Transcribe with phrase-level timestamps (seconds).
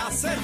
[0.00, 0.40] la Z.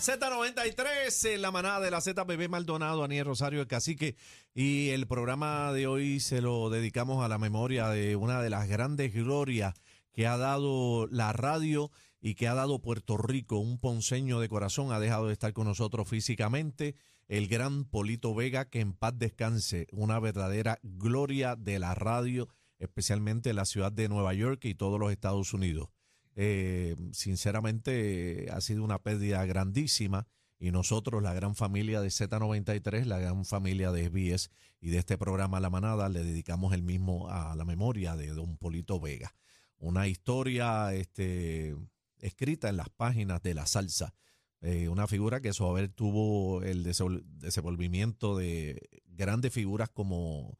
[0.00, 4.16] Z93, en la manada de la Z, Bebé Maldonado, Aniel Rosario, el cacique.
[4.54, 8.68] Y el programa de hoy se lo dedicamos a la memoria de una de las
[8.68, 9.74] grandes glorias
[10.12, 13.58] que ha dado la radio y que ha dado Puerto Rico.
[13.58, 16.96] Un ponceño de corazón ha dejado de estar con nosotros físicamente.
[17.28, 22.48] El gran Polito Vega, que en paz descanse, una verdadera gloria de la radio,
[22.80, 25.88] especialmente en la ciudad de Nueva York y todos los Estados Unidos.
[26.34, 30.26] Eh, sinceramente ha sido una pérdida grandísima
[30.62, 35.18] y nosotros, la gran familia de Z93, la gran familia de SBS y de este
[35.18, 39.34] programa La Manada, le dedicamos el mismo a la memoria de don Polito Vega.
[39.78, 41.74] Una historia este,
[42.18, 44.14] escrita en las páginas de la salsa.
[44.60, 50.56] Eh, una figura que su haber tuvo el desenvolvimiento de grandes figuras como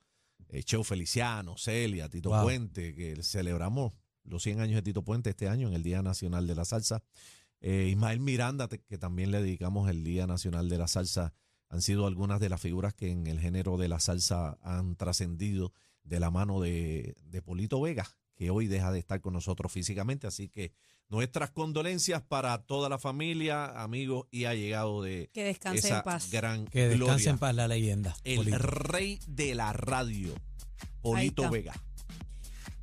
[0.48, 3.92] eh, Cheo Feliciano, Celia, Tito Puente, que celebramos
[4.24, 7.02] los 100 años de Tito Puente este año en el Día Nacional de la Salsa.
[7.60, 11.32] Eh, Ismael Miranda, que también le dedicamos el Día Nacional de la Salsa,
[11.72, 15.72] han sido algunas de las figuras que en el género de la salsa han trascendido
[16.04, 20.26] de la mano de, Polito Vega, que hoy deja de estar con nosotros físicamente.
[20.26, 20.72] Así que
[21.08, 26.30] nuestras condolencias para toda la familia, amigos y allegados de que descanse esa en paz.
[26.30, 28.14] gran Que descanse en paz la leyenda.
[28.22, 28.58] El Polito.
[28.58, 30.34] rey de la radio,
[31.00, 31.48] Polito.
[31.48, 31.72] Vega.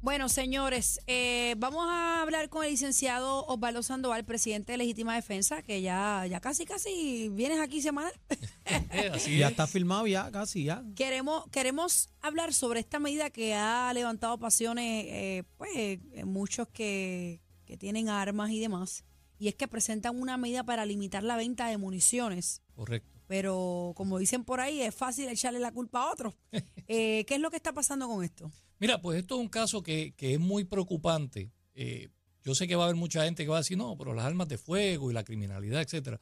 [0.02, 5.62] Bueno, señores, eh, vamos a hablar con el licenciado Osvaldo Sandoval, presidente de Legítima Defensa,
[5.62, 8.14] que ya, ya casi, casi vienes aquí semanal.
[9.14, 9.52] Así Ya es.
[9.52, 10.84] está filmado, ya, casi, ya.
[10.96, 17.42] Queremos, queremos hablar sobre esta medida que ha levantado pasiones, eh, pues, eh, muchos que,
[17.66, 19.04] que tienen armas y demás.
[19.38, 22.62] Y es que presentan una medida para limitar la venta de municiones.
[22.74, 23.20] Correcto.
[23.28, 26.36] Pero como dicen por ahí, es fácil echarle la culpa a otros.
[26.92, 28.52] Eh, ¿Qué es lo que está pasando con esto?
[28.80, 31.52] Mira, pues esto es un caso que, que es muy preocupante.
[31.76, 32.10] Eh,
[32.44, 34.26] yo sé que va a haber mucha gente que va a decir, no, pero las
[34.26, 36.20] armas de fuego y la criminalidad, etcétera.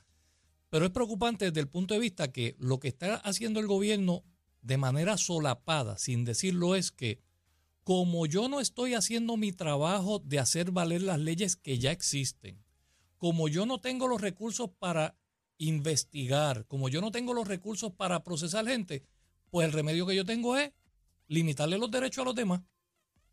[0.70, 4.24] Pero es preocupante desde el punto de vista que lo que está haciendo el gobierno
[4.62, 7.22] de manera solapada, sin decirlo, es que
[7.84, 12.62] como yo no estoy haciendo mi trabajo de hacer valer las leyes que ya existen,
[13.18, 15.16] como yo no tengo los recursos para
[15.58, 19.04] investigar, como yo no tengo los recursos para procesar gente,
[19.50, 20.74] pues el remedio que yo tengo es
[21.28, 22.62] limitarle los derechos a los demás.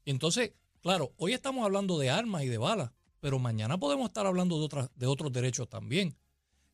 [0.04, 2.90] Y entonces, claro, hoy estamos hablando de armas y de balas,
[3.20, 6.16] pero mañana podemos estar hablando de, otras, de otros derechos también.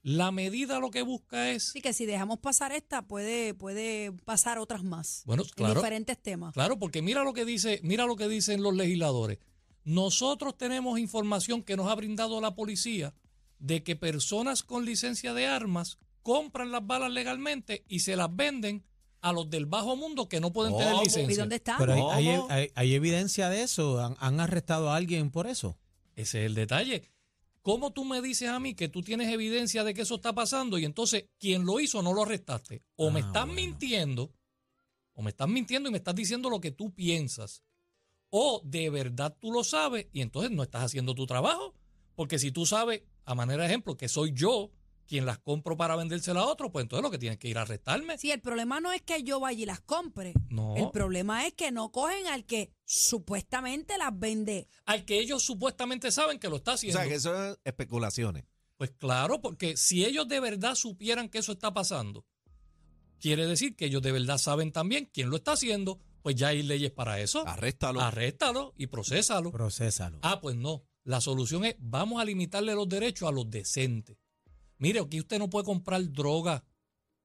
[0.02, 4.58] La medida lo que busca es, Así que si dejamos pasar esta, puede, puede pasar
[4.58, 5.22] otras más.
[5.26, 6.54] bueno, en claro, diferentes temas.
[6.54, 9.38] claro, porque mira lo que dice, mira lo que dicen los legisladores.
[9.84, 13.14] Nosotros tenemos información que nos ha brindado la policía
[13.58, 18.84] de que personas con licencia de armas compran las balas legalmente y se las venden
[19.22, 21.02] a los del bajo mundo que no pueden tener ¿Cómo?
[21.02, 21.42] ¿Y licencia.
[21.42, 21.76] dónde está?
[21.78, 22.50] Pero hay, hay- ¿Cómo?
[22.50, 24.00] hay- hay evidencia de eso.
[24.00, 25.76] ¿Han, han arrestado a alguien por eso?
[26.16, 27.02] Ese es el detalle.
[27.62, 30.78] ¿Cómo tú me dices a mí que tú tienes evidencia de que eso está pasando
[30.78, 32.82] y entonces quien lo hizo no lo arrestaste?
[32.96, 33.54] O me Ah, estás bueno.
[33.60, 34.32] mintiendo,
[35.12, 37.62] o me estás mintiendo y me estás diciendo lo que tú piensas.
[38.30, 41.74] O de verdad tú lo sabes y entonces no estás haciendo tu trabajo.
[42.14, 44.70] Porque si tú sabes, a manera de ejemplo, que soy yo
[45.10, 47.62] quien las compro para vendérsela a otro, pues entonces lo que tienes que ir a
[47.62, 48.16] arrestarme.
[48.16, 50.32] Sí, el problema no es que yo vaya y las compre.
[50.50, 50.76] No.
[50.76, 54.68] El problema es que no cogen al que supuestamente las vende.
[54.86, 57.00] Al que ellos supuestamente saben que lo está O haciendo.
[57.00, 58.44] sea, que eso es especulaciones.
[58.76, 62.24] Pues claro, porque si ellos de verdad supieran que eso está pasando,
[63.18, 66.62] quiere decir que ellos de verdad saben también quién lo está haciendo, pues ya hay
[66.62, 67.44] leyes para eso.
[67.48, 68.00] Arréstalo.
[68.00, 69.50] Arréstalo y procésalo.
[69.50, 70.20] Procésalo.
[70.22, 70.84] Ah, pues no.
[71.02, 74.16] La solución es, vamos a limitarle los derechos a los decentes.
[74.80, 76.64] Mire, aquí usted no puede comprar droga,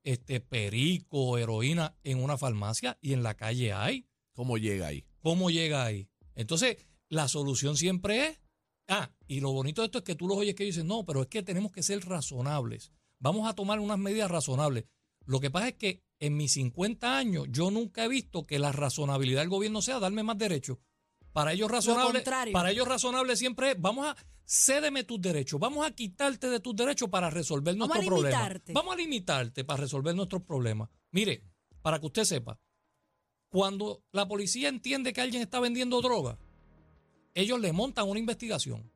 [0.03, 4.05] este, perico, heroína en una farmacia y en la calle hay.
[4.33, 5.05] ¿Cómo llega ahí?
[5.21, 6.09] ¿Cómo llega ahí?
[6.35, 8.41] Entonces, la solución siempre es.
[8.89, 11.21] Ah, y lo bonito de esto es que tú los oyes que dicen, no, pero
[11.21, 12.91] es que tenemos que ser razonables.
[13.19, 14.83] Vamos a tomar unas medidas razonables.
[15.25, 18.73] Lo que pasa es que en mis 50 años yo nunca he visto que la
[18.73, 20.77] razonabilidad del gobierno sea darme más derechos.
[21.35, 22.23] Para ellos razonable,
[22.53, 24.15] para ellos razonable siempre es, vamos a
[24.45, 28.37] cédeme tus derechos, vamos a quitarte de tus derechos para resolver Vamos nuestro problema.
[28.39, 28.71] limitarte.
[28.71, 30.87] Vamos a limitarte para resolver nuestros problemas.
[31.11, 31.43] Mire,
[31.81, 32.57] para que usted sepa,
[33.49, 36.37] cuando la policía entiende que alguien está vendiendo droga,
[37.33, 38.89] ellos le montan una investigación.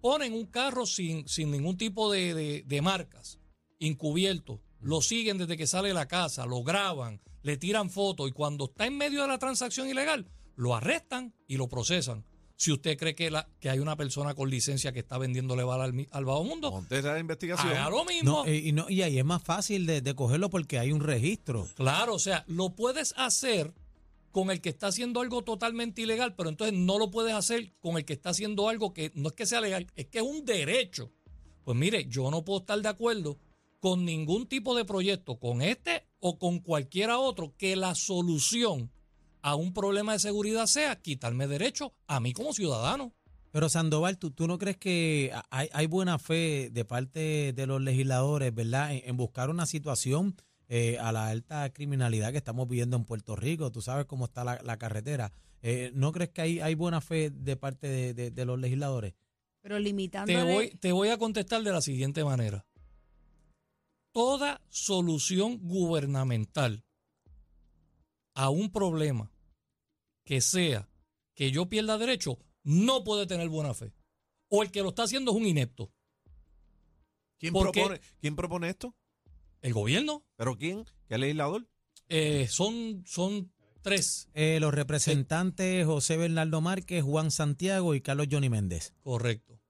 [0.00, 3.40] Ponen un carro sin, sin ningún tipo de, de- de marcas,
[3.80, 4.60] encubierto.
[4.80, 8.66] Lo siguen desde que sale de la casa, lo graban, le tiran fotos y cuando
[8.66, 10.26] está en medio de la transacción ilegal,
[10.60, 12.26] lo arrestan y lo procesan.
[12.54, 15.84] Si usted cree que, la, que hay una persona con licencia que está vendiéndole bala
[15.84, 17.72] al, bajo mundo, la investigación.
[17.72, 18.30] haga lo mismo.
[18.30, 21.00] No, eh, y, no, y ahí es más fácil de, de cogerlo porque hay un
[21.00, 21.66] registro.
[21.76, 23.72] Claro, o sea, lo puedes hacer
[24.32, 27.96] con el que está haciendo algo totalmente ilegal, pero entonces no lo puedes hacer con
[27.96, 30.44] el que está haciendo algo que no es que sea legal, es que es un
[30.44, 31.10] derecho.
[31.64, 33.38] Pues Pues mire, yo no puedo estar de acuerdo
[33.80, 38.90] con ningún tipo de proyecto, con este o con cualquiera otro, que la solución
[39.42, 43.12] a un problema de seguridad sea quitarme derecho a mí como ciudadano.
[43.52, 47.80] Pero Sandoval, ¿tú, tú no crees que hay, hay buena fe de parte de los
[47.82, 50.36] legisladores, ¿verdad?, en, en buscar una situación
[50.68, 53.72] eh, a la alta criminalidad que estamos viviendo en Puerto Rico.
[53.72, 55.32] Tú sabes cómo está la, la carretera.
[55.62, 59.14] Eh, ¿No crees que hay, hay buena fe de parte de, de- de los legisladores?
[59.62, 60.32] Pero limitando.
[60.32, 62.64] Te voy, te voy a contestar de la siguiente manera.
[64.12, 66.84] Toda solución gubernamental
[68.44, 69.30] a un problema
[70.24, 70.88] que sea
[71.34, 73.92] que yo pierda derecho no puede tener buena fe.
[74.48, 75.92] O el que lo está haciendo es un inepto.
[77.38, 78.94] ¿Quién Porque- propone, ¿Quién propone esto?
[79.62, 80.84] El gobierno ¿Pero quién?
[81.08, 81.66] ¿Qué legislador?
[82.08, 83.52] eh, son, son
[83.82, 88.94] tres, Eh, los representantes José Bernardo Márquez, Juan Santiago y Carlos Johnny Méndez.
[89.02, 89.60] correcto.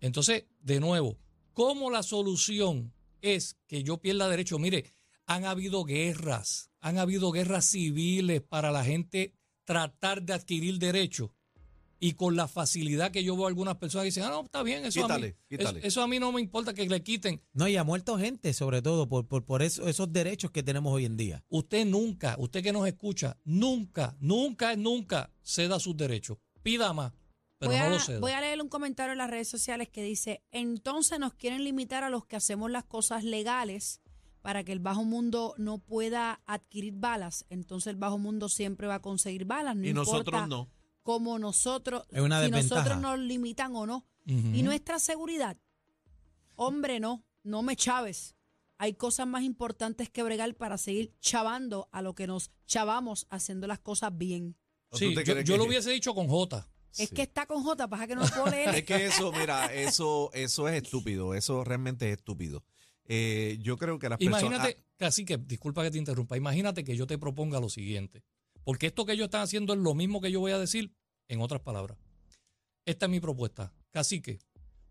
[0.00, 1.18] Entonces, de nuevo,
[1.52, 2.92] ¿cómo la solución
[3.22, 4.58] es que yo pierda derecho?
[4.58, 4.92] Mire,
[5.26, 9.34] han habido guerras, han habido guerras civiles para la gente
[9.64, 11.30] tratar de adquirir derechos.
[12.02, 14.62] Y con la facilidad que yo veo a algunas personas que dicen, ah, no, está
[14.62, 17.42] bien, eso, a, mí, Quítale, eso, eso a mí no me importa que le quiten.
[17.52, 20.94] No, y ha muerto gente, sobre todo, por, por, por eso- esos derechos que tenemos
[20.94, 21.44] hoy en día.
[21.50, 26.38] Usted nunca, usted que nos escucha, nunca, nunca, nunca ceda sus derechos.
[26.62, 27.12] Pida más,
[27.58, 28.18] pero voy, no a, lo ceda.
[28.20, 32.02] voy a leer un comentario en las redes sociales que dice, entonces nos quieren limitar
[32.02, 34.00] a los que hacemos las cosas legales
[34.42, 37.44] para que el bajo mundo no pueda adquirir balas.
[37.50, 40.68] Entonces el bajo mundo siempre va a conseguir balas, no y nosotros importa no.
[41.02, 44.06] cómo nosotros, Es una si nosotros nos limitan o no.
[44.26, 45.56] Y nuestra seguridad,
[46.56, 48.36] hombre, no, no me chaves.
[48.78, 53.66] Hay cosas más importantes que bregar para seguir chavando a lo que nos chavamos haciendo
[53.66, 54.56] las cosas bien.
[54.88, 56.66] ¿O Sí, yo, yo que- lo hubiese dicho con J.
[56.96, 57.14] Es Sí.
[57.14, 58.74] que está con J, pasa que no lo puedo leer.
[58.74, 61.34] Es que eso, mira, eso, eso es estúpido.
[61.34, 62.64] Eso realmente es estúpido.
[63.12, 64.42] Eh, yo creo que las personas.
[64.42, 68.22] Imagínate, casi que, disculpa que te interrumpa, imagínate que yo te proponga lo siguiente.
[68.62, 70.92] Porque esto que ellos están haciendo es lo mismo que yo voy a decir
[71.26, 71.98] en otras palabras.
[72.86, 73.72] Esta es mi propuesta.
[73.90, 74.38] Cacique,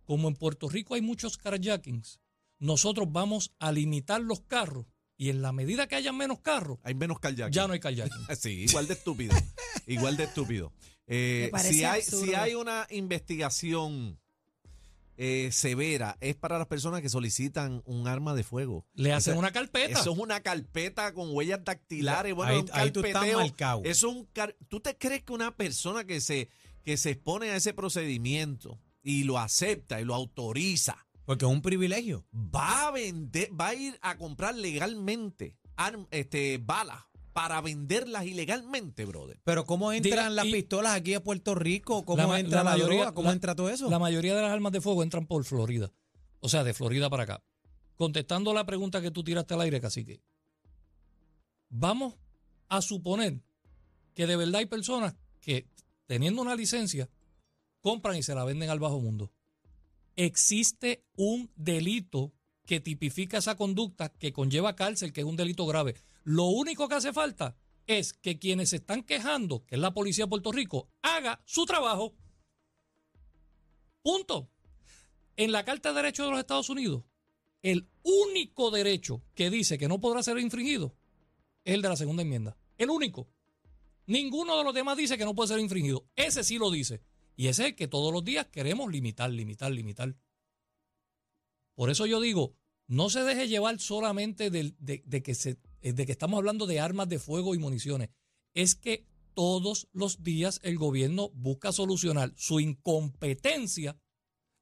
[0.04, 2.20] como en Puerto Rico hay muchos carjackings,
[2.60, 4.86] nosotros vamos a limitar los carros
[5.16, 7.52] y en la medida que haya menos carros, hay menos kayak.
[7.52, 8.28] ya no hay carjacking.
[8.38, 9.34] Sí, igual de estúpido.
[9.88, 10.74] igual de estúpido.
[11.08, 12.26] Eh, si, hay, absurdo.
[12.26, 14.20] si hay una investigación
[15.22, 18.86] eh, severa, es para las personas que solicitan un arma de fuego.
[18.94, 20.00] Le hacen una carpeta.
[20.00, 22.34] Eso es una carpeta con huellas dactilares.
[22.34, 23.82] Bueno, ahí, un ahí tú estás marcado.
[23.84, 26.48] Es un car- ¿Tú te crees que una persona que se,
[26.86, 31.62] que se expone a ese procedimiento y lo acepta y lo autoriza Porque es un
[31.62, 32.26] privilegio.
[32.34, 39.06] va a vender, va a ir a comprar legalmente arm- este, balas para venderlas ilegalmente,
[39.06, 39.40] brother?
[39.44, 42.04] Pero ¿cómo entran Diga, las y- pistolas aquí a Puerto Rico?
[42.06, 43.14] ¿Cómo La entra la la, mayoría- droga?
[43.14, 43.90] ¿Cómo la- entra todo eso?
[43.90, 45.92] La mayoría de las armas de fuego entran por Florida.
[46.40, 47.44] O sea, de Florida para acá.
[47.96, 50.22] Contestando la pregunta que tú tiraste al aire, cacique.
[51.70, 52.16] Vamos
[52.68, 53.42] a suponer
[54.14, 55.68] que de verdad hay personas que,
[56.08, 57.10] teniendo una licencia,
[57.82, 59.32] compran y se la venden al bajo mundo.
[60.16, 62.34] Existe un delito
[62.66, 65.96] que tipifica esa conducta que conlleva cárcel, que es un delito grave.
[66.24, 67.56] Lo único que hace falta
[67.88, 71.66] es que quienes se están quejando, que es la policía de Puerto Rico, haga su
[71.66, 72.14] trabajo.
[74.02, 74.50] Punto.
[75.36, 77.04] En la Carta de Derechos de los Estados Unidos,
[77.62, 80.96] el único derecho que dice que no podrá ser infringido
[81.64, 82.58] es el de la segunda enmienda.
[82.78, 83.30] El único.
[84.06, 86.06] Ninguno de los demás dice que no puede ser infringido.
[86.16, 87.02] Ese sí lo dice.
[87.36, 90.16] Y ese es el que todos los días queremos limitar, limitar, limitar.
[91.76, 92.56] Por eso yo digo,
[92.88, 96.80] no se deje llevar solamente del- de, de que se, de que estamos hablando de
[96.80, 98.10] armas de fuego y municiones.
[98.54, 103.98] Es que todos los días el gobierno busca solucionar su incompetencia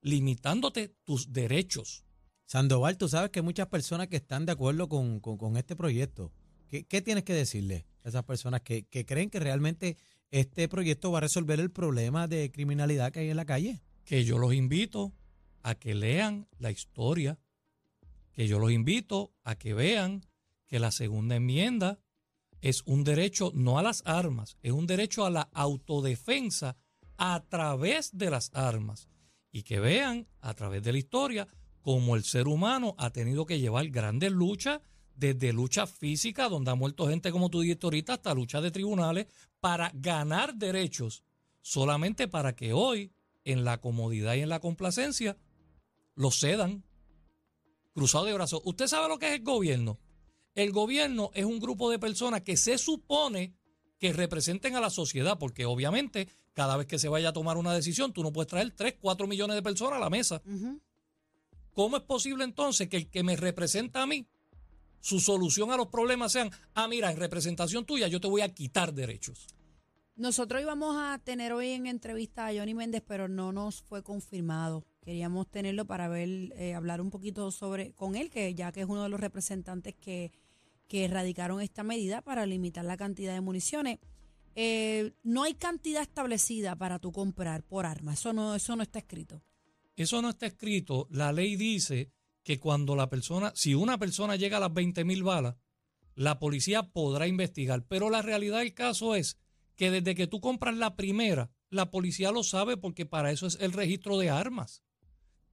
[0.02, 2.04] limitándote tus derechos.
[2.46, 5.76] Sandoval, tú sabes que hay muchas personas que están de acuerdo con, con- con este
[5.76, 6.32] proyecto.
[6.70, 9.98] ¿Qué, qué tienes que decirle a esas personas que, que creen que realmente
[10.32, 13.82] este proyecto va a resolver el problema de criminalidad que hay en la calle?
[14.06, 15.14] Que yo los invito
[15.64, 17.40] a que lean la historia,
[18.34, 20.22] que yo los invito a que vean
[20.68, 22.00] que la segunda enmienda
[22.62, 26.76] es un derecho no a las armas, es un derecho a la autodefensa
[27.18, 29.10] a través de las armas.
[29.52, 31.48] Y que vean a través de la historia
[31.82, 34.82] cómo el ser humano ha tenido que llevar grandes luchas,
[35.16, 39.28] desde lucha física, donde ha muerto gente, como tú dijiste ahorita, hasta luchas de tribunales,
[39.60, 41.24] para ganar derechos,
[41.62, 43.12] solamente para que hoy,
[43.44, 45.38] en la comodidad y en la complacencia,
[46.16, 46.84] los cedan.
[47.94, 48.62] Cruzado de brazos.
[48.64, 49.98] ¿Usted sabe lo que es el gobierno?
[50.58, 53.54] El gobierno es un grupo de personas que se supone
[54.00, 57.76] que representen a la sociedad, porque obviamente cada vez que se vaya a tomar una
[57.76, 60.42] decisión, tú no puedes traer 3, 4 millones de personas a la mesa.
[61.74, 64.26] ¿cómo es posible entonces que el que me representa a mí,
[65.00, 68.52] su solución a los problemas sean, ah, mira, en representación tuya yo te voy a
[68.52, 69.46] quitar derechos?
[70.16, 74.84] Nosotros íbamos a tener hoy en entrevista a Johnny Méndez, pero no nos fue confirmado.
[75.02, 78.88] Queríamos tenerlo para ver, eh, hablar un poquito sobre con él, que ya que es
[78.90, 80.32] uno de los representantes que,
[80.88, 84.00] que erradicaron esta medida para limitar la cantidad de municiones.
[84.56, 88.14] Eh, no hay cantidad establecida para tú comprar por arma.
[88.14, 89.44] Eso no, eso no está escrito.
[89.96, 91.08] Eso no está escrito.
[91.12, 92.12] La ley dice
[92.44, 95.56] que cuando la persona, si una persona llega a las 20 mil balas,
[96.16, 97.86] la policía podrá investigar.
[97.88, 99.38] Pero la realidad del caso es
[99.76, 103.58] que desde que tú compras la primera, la policía lo sabe porque para eso es
[103.62, 104.82] el registro de armas.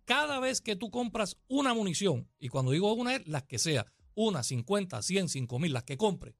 [0.05, 3.87] Cada vez que tú compras una munición, y cuando digo una es las que sea,
[4.15, 6.37] una, 50, 100, 5 mil, las que compre,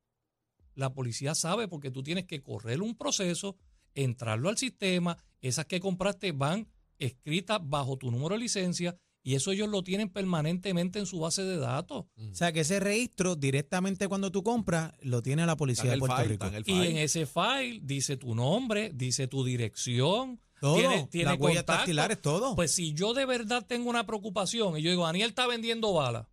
[0.75, 3.57] la policía sabe porque tú tienes que correr un proceso,
[3.95, 9.53] entrarlo al sistema, esas que compraste van escritas bajo tu número de licencia y eso
[9.53, 12.05] ellos lo tienen permanentemente en su base de datos.
[12.31, 16.23] O sea, que ese registro directamente cuando tú compras lo tiene la policía de Puerto
[16.25, 16.47] Rico.
[16.67, 21.65] Y en ese file dice tu nombre, dice tu dirección, todo, tiene, tiene las huellas
[21.65, 22.55] dactilares, todo.
[22.55, 26.27] Pues si yo de verdad tengo una preocupación y yo digo, Daniel está vendiendo balas,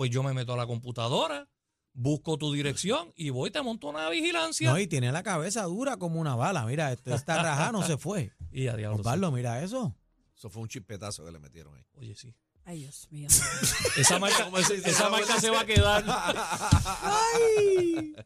[0.00, 1.46] pues yo me meto a la computadora,
[1.92, 4.70] busco tu dirección y voy, te monto una vigilancia.
[4.70, 6.64] no, y tiene la cabeza dura como una bala.
[6.64, 8.32] Mira, esto está rajada, no se fue.
[8.50, 9.94] y a diablo, Osvaldo, mira eso.
[10.34, 11.84] Eso fue un chispetazo que le metieron ahí.
[11.92, 12.34] Oye, sí.
[12.64, 13.28] Ay, Dios mío.
[13.98, 14.48] Esa marca,
[14.86, 16.02] esa marca se va a quedar.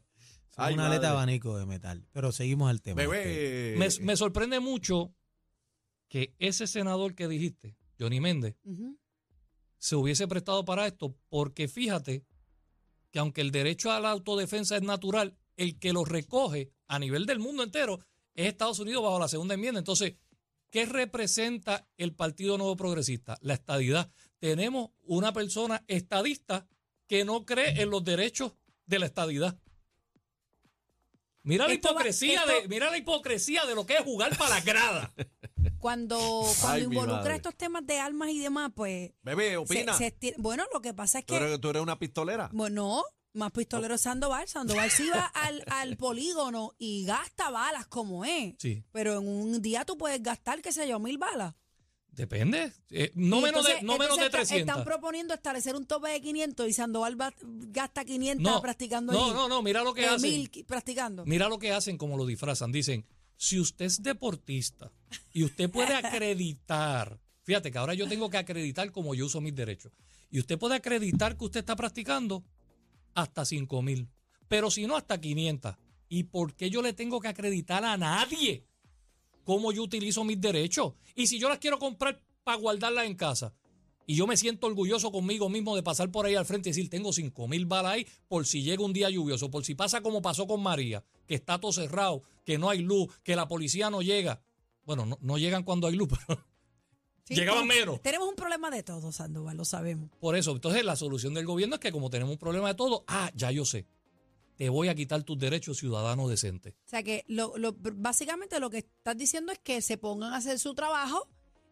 [0.55, 1.07] Ay, una aleta de madre.
[1.07, 2.07] abanico de metal.
[2.13, 3.01] Pero seguimos al tema.
[3.01, 3.75] Bebé.
[3.77, 5.13] Me, me sorprende mucho
[6.07, 8.55] que ese senador que dijiste, Johnny Méndez.
[9.85, 12.25] Se hubiese prestado para esto, porque fíjate
[13.11, 17.27] que aunque el derecho a la autodefensa es natural, el que lo recoge a nivel
[17.27, 17.99] del mundo entero
[18.33, 19.77] es Estados Unidos bajo la segunda enmienda.
[19.79, 20.15] Entonces,
[20.71, 23.37] ¿qué representa el Partido Nuevo Progresista?
[23.41, 24.11] La estadidad.
[24.39, 26.67] Tenemos una persona estadista
[27.07, 28.53] que no cree en los derechos
[28.87, 29.55] de la estadidad.
[31.43, 34.35] Mira la Esto va- hipocresía esto- de, mira la hipocresía de lo que es jugar
[34.35, 35.13] para la grada.
[35.85, 36.17] Cuando,
[36.61, 39.11] cuando Ay, involucra estos temas de armas y demás, pues.
[39.21, 39.93] Bebé, opina.
[39.95, 41.39] se bueno, lo que pasa es ¿Tú, que.
[41.39, 42.49] eres, tú eres una pistolera.
[42.53, 44.47] Bueno, más pistolero Sandoval.
[44.47, 48.55] Sandoval sí va al, al polígono y gasta balas como es.
[48.57, 48.83] Sí.
[48.91, 51.53] Pero en un día tú puedes gastar, qué sé yo, mil balas.
[52.09, 52.71] Depende.
[52.89, 54.69] Eh, no menos de, no menos de entonces está- 300.
[54.69, 59.33] Están proponiendo establecer un tope de 500 y Sandoval va- gasta 500 No, practicando no,
[59.33, 60.31] no, no, mira lo que Eh, hacen.
[60.31, 61.25] mil practicando.
[61.27, 62.71] Mira lo que hacen como lo disfrazan.
[62.71, 63.05] Dicen,
[63.37, 64.91] si usted es deportista
[65.31, 69.55] y usted puede acreditar, fíjate que ahora yo tengo que acreditar como yo uso mis
[69.55, 69.91] derechos,
[70.29, 72.43] y usted puede acreditar que usted está practicando
[73.13, 74.09] hasta 5 mil,
[74.47, 75.75] pero si no, hasta 500.
[76.07, 78.65] ¿Y por qué yo le tengo que acreditar a nadie
[79.43, 80.93] cómo yo utilizo mis derechos?
[81.15, 83.53] Y si yo las quiero comprar para guardarlas en casa,
[84.05, 86.89] y yo me siento orgulloso conmigo mismo de pasar por ahí al frente y decir,
[86.89, 90.21] tengo 5 mil balas ahí por si llega un día lluvioso, por si pasa como
[90.21, 94.01] pasó con María, que está todo cerrado, que no hay luz, que la policía no
[94.01, 94.41] llega.
[94.83, 96.45] Bueno, no, no llegan cuando hay luz, pero
[97.27, 97.99] Sí, llegaban menos.
[98.03, 100.11] Tenemos un problema de todo, Sandoval, lo sabemos.
[100.19, 103.03] Por eso, entonces la solución del gobierno es que como tenemos un problema de todo,
[103.07, 103.87] ah, ya yo sé,
[104.57, 106.75] te voy a quitar tus derechos ciudadano decente.
[106.85, 110.37] O sea que lo, lo- básicamente lo que estás diciendo es que se pongan a
[110.37, 111.27] hacer su trabajo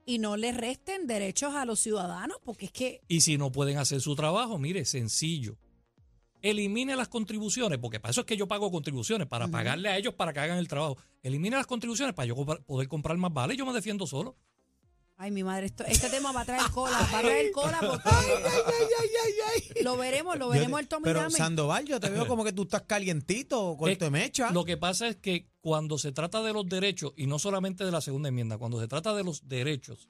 [0.06, 3.78] y no le resten derechos a los ciudadanos, porque es que Y si no pueden
[3.78, 5.58] hacer su trabajo, mire, sencillo.
[6.42, 10.14] Elimine las contribuciones, porque para eso es que yo pago contribuciones, para pagarle a ellos
[10.14, 10.98] para que hagan el trabajo.
[11.22, 14.36] Elimine las contribuciones para yo poder comprar más vale yo me defiendo solo.
[15.24, 18.10] Ay, mi madre, esto, este tema va a traer cola, va a traer cola porque
[19.82, 21.32] lo veremos, lo veremos el tome y Pero dame.
[21.32, 24.52] Sandoval, yo te veo como que tú estás calientito, corto de mecha.
[24.52, 27.92] Lo que pasa es que cuando se trata de los derechos, y no solamente de
[27.92, 30.10] la segunda enmienda, cuando se trata de los derechos,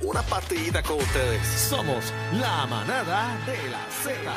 [0.02, 1.44] Una partidita con ustedes.
[1.44, 4.32] Somos la manada de la Z.